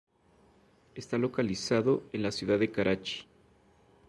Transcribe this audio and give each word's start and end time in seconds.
Está 0.95 1.19
localizado 1.19 2.01
en 2.11 2.23
la 2.23 2.31
ciudad 2.31 2.57
de 2.57 2.71
Karachi. 2.71 3.27